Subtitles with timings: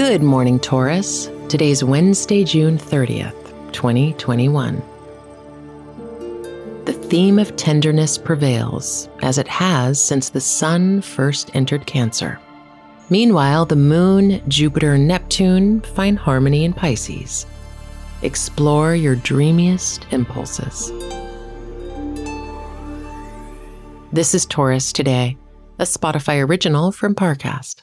[0.00, 1.28] Good morning, Taurus.
[1.50, 3.36] Today's Wednesday, June 30th,
[3.72, 4.82] 2021.
[6.86, 12.40] The theme of tenderness prevails, as it has since the sun first entered Cancer.
[13.10, 17.44] Meanwhile, the moon, Jupiter, and Neptune find harmony in Pisces.
[18.22, 20.90] Explore your dreamiest impulses.
[24.14, 25.36] This is Taurus Today,
[25.78, 27.82] a Spotify original from Parcast.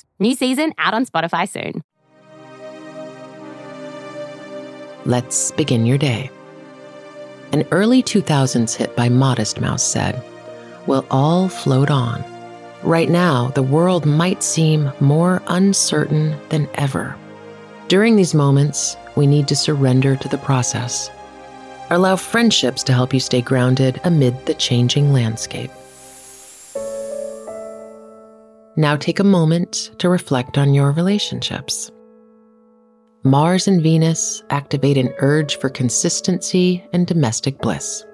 [0.21, 1.81] New season out on Spotify soon.
[5.03, 6.29] Let's begin your day.
[7.53, 10.23] An early 2000s hit by Modest Mouse said,
[10.85, 12.23] We'll all float on.
[12.83, 17.15] Right now, the world might seem more uncertain than ever.
[17.87, 21.09] During these moments, we need to surrender to the process.
[21.89, 25.71] Allow friendships to help you stay grounded amid the changing landscape.
[28.77, 31.91] Now take a moment to reflect on your relationships.
[33.23, 38.05] Mars and Venus activate an urge for consistency and domestic bliss.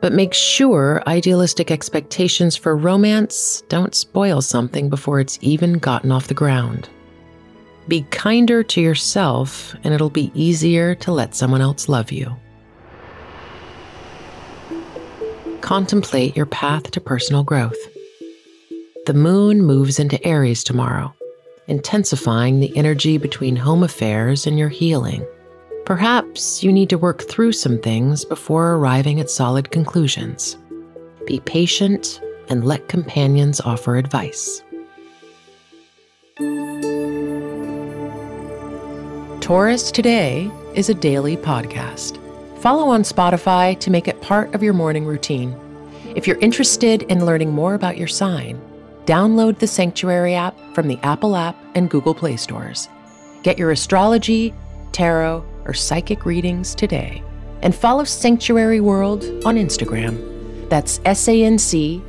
[0.00, 6.26] But make sure idealistic expectations for romance don't spoil something before it's even gotten off
[6.26, 6.88] the ground.
[7.86, 12.34] Be kinder to yourself, and it'll be easier to let someone else love you.
[15.60, 17.91] Contemplate your path to personal growth.
[19.04, 21.12] The moon moves into Aries tomorrow,
[21.66, 25.26] intensifying the energy between home affairs and your healing.
[25.84, 30.56] Perhaps you need to work through some things before arriving at solid conclusions.
[31.26, 34.62] Be patient and let companions offer advice.
[39.40, 42.18] Taurus Today is a daily podcast.
[42.60, 45.56] Follow on Spotify to make it part of your morning routine.
[46.14, 48.60] If you're interested in learning more about your sign,
[49.06, 52.88] download the Sanctuary app from the Apple app and Google Play stores.
[53.42, 54.54] Get your astrology,
[54.92, 57.22] tarot, or psychic readings today.
[57.62, 60.68] And follow Sanctuary World on Instagram.
[60.68, 62.02] That's S A N C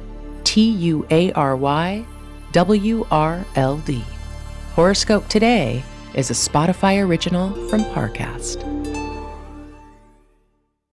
[0.44, 2.06] T U A R Y
[2.52, 4.04] W R L D.
[4.74, 5.84] Horoscope Today
[6.14, 8.83] is a Spotify original from Parcast.